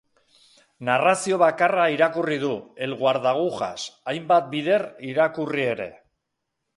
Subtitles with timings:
[0.87, 2.49] Narrazio bakarra irakurri du,
[2.87, 3.83] El guardagujas,
[4.15, 5.87] hainbat bider irakurri ere.